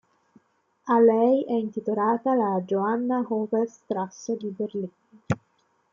[0.87, 4.89] A lei è intitolata la "Johanna-Hofer Straße" di Berlino.